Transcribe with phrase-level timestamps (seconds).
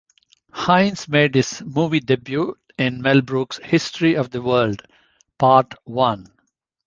[0.51, 4.81] Hines made his movie debut in Mel Brooks's "History of the World,
[5.37, 6.25] Part One".